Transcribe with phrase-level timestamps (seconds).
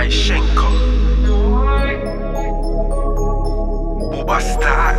[0.00, 0.68] I-Shenko.
[4.10, 4.96] Buba Star.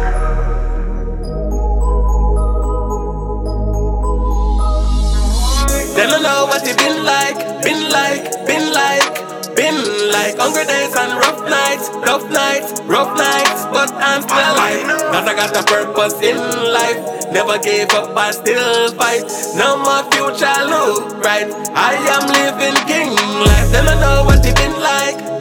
[5.96, 9.78] They don't know what it been like, been like, been like, been
[10.14, 10.38] like.
[10.38, 13.66] Hungry days and rough nights, rough nights, rough nights.
[13.74, 17.34] But I'm still alive, cause I got a purpose in life.
[17.34, 19.26] Never gave up, I still fight.
[19.56, 21.50] Now my future look right.
[21.74, 23.72] I am living king life.
[23.72, 24.71] They don't know what it been like,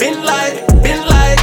[0.01, 1.43] been like, been like,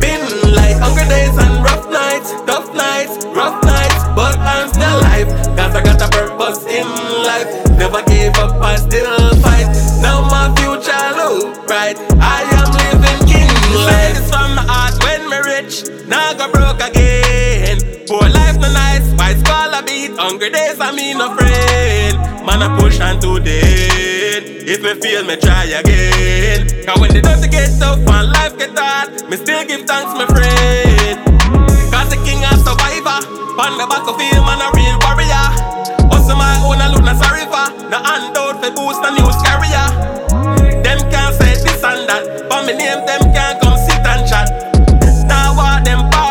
[0.00, 0.24] been
[0.56, 0.76] like.
[0.80, 4.00] Hungry days and rough nights, tough nights, rough nights.
[4.16, 6.88] But I'm still alive, cause I got a purpose in
[7.28, 7.48] life.
[7.76, 9.12] Never gave up, I still
[9.44, 9.68] fight.
[10.00, 11.98] Now my future look bright.
[12.18, 13.52] I am living king
[13.84, 14.16] life.
[14.16, 17.17] It's from the heart when me rich, now go broke again.
[19.78, 20.16] A beat?
[20.18, 22.18] Hungry days I mean no friend.
[22.46, 23.58] Man I push on to the.
[24.68, 26.66] If me fail, me try again.
[26.84, 30.26] Cause when the dirty get tough and life get hard, me still give thanks, my
[30.26, 31.18] friend.
[31.92, 33.18] Cause the king a survivor.
[33.58, 35.46] On the battlefield, man a real warrior.
[36.10, 37.66] Hustle my own alone, a sorry for.
[37.90, 39.86] No handout for boost a news carrier.
[40.82, 42.46] Them can't say this and that.
[42.48, 44.48] But me name them can't come sit and chat.
[45.26, 46.27] Now what them bad,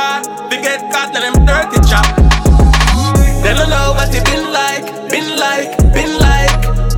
[3.77, 6.53] know what it been like, been like, been like,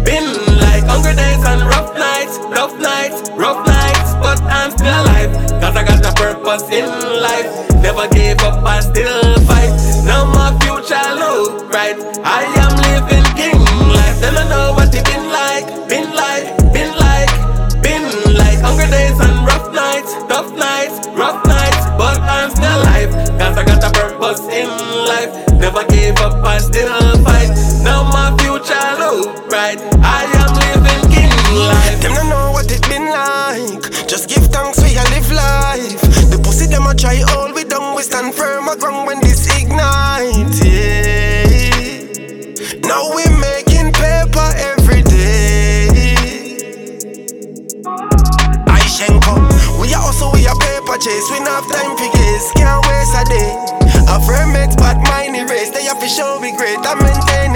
[0.07, 0.27] been
[0.63, 0.83] like.
[0.91, 4.09] Hungry days and rough nights, rough nights, rough nights.
[4.23, 6.87] But I'm still alive, cause I got a purpose in
[7.27, 7.51] life.
[7.85, 9.28] Never gave up, I still
[25.79, 26.91] Never gave up, I still
[27.23, 27.55] fight.
[27.83, 29.79] Now my future look bright.
[30.03, 32.01] I am living king life.
[32.01, 34.07] Them don't know what it been like.
[34.07, 36.01] Just give thanks we a live life.
[36.31, 37.95] The pussy them a try all we done.
[37.95, 40.59] We stand firm a ground when this ignite.
[40.65, 41.47] Yeah.
[42.83, 45.87] Now we making paper every day.
[48.67, 51.31] I I-Shenko, we are also we a paper chase.
[51.31, 51.88] We not have time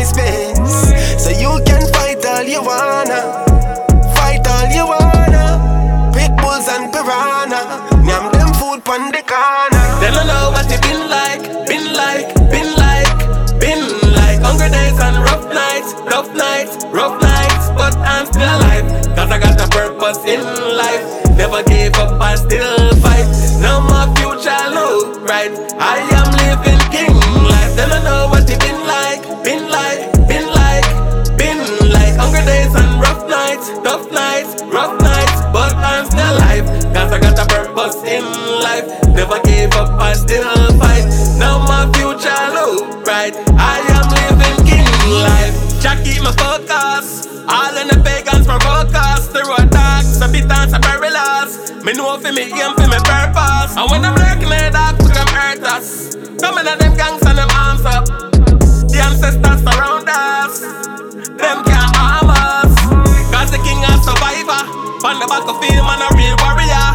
[0.03, 1.23] the space.
[1.23, 3.43] So you can fight all you wanna.
[4.15, 6.11] Fight all you wanna.
[6.13, 7.61] Pit bulls and piranha.
[8.03, 9.85] Nyam them food pon the corner.
[10.01, 13.83] They don't know what it been like, been like, been like, been
[14.13, 14.39] like.
[14.41, 17.69] Hungry days and rough nights, rough nights, rough nights.
[17.77, 18.85] But I'm still alive,
[19.15, 20.41] cause I got a purpose in
[20.77, 21.03] life.
[21.37, 23.27] Never gave up, I still fight.
[23.59, 25.53] Now my future look bright.
[25.79, 27.15] I am living king
[27.51, 27.75] life.
[27.75, 28.72] They don't know what it been
[51.83, 53.75] Me know for me aim for me purpose.
[53.75, 56.15] And when I'm lurking in the dark, to them hurt us.
[56.39, 58.07] Some of them gangs and them arms up.
[58.87, 60.63] The ancestors surround us.
[61.35, 62.71] Them can't harm us.
[63.35, 64.63] Cause the king a survivor.
[65.03, 66.87] On the battlefield, man a real warrior.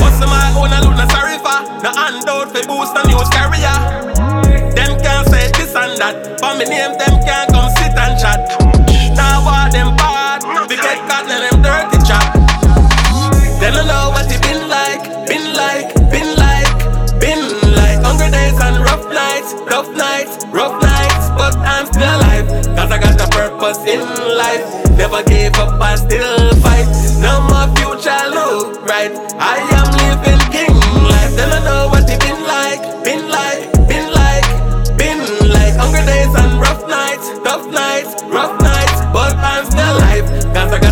[0.00, 1.60] Hustle my own alone, a sorry for.
[1.84, 3.76] No for boost a news carrier.
[4.72, 6.40] Them can't say this and that.
[6.40, 8.48] But me name them can't come sit and chat.
[9.12, 10.40] Now what them bad,
[10.72, 11.81] we get caught in them dirty
[23.74, 24.00] stuff in
[24.36, 24.96] life.
[24.96, 26.86] Never gave up, I still fight.
[27.20, 29.12] Now my future look bright.
[29.38, 30.74] I am living king
[31.04, 31.34] life.
[31.36, 34.46] Then I know what it been like, been like, been like,
[34.96, 35.74] been like.
[35.76, 38.98] Hungry days and rough nights, tough nights, rough nights.
[39.12, 40.91] But I'm still alive, cause I got